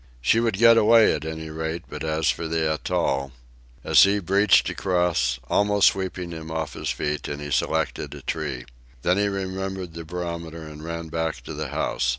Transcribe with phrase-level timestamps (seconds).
[0.19, 3.33] She would get away at any rate, but as for the atoll
[3.83, 8.65] A sea breached across, almost sweeping him off his feet, and he selected a tree.
[9.03, 12.09] Then he remembered the barometer and ran back to the house.